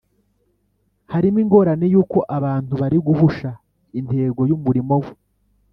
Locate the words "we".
5.03-5.11